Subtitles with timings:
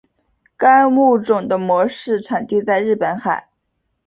[0.57, 3.49] 该物种的模式产地在日本海。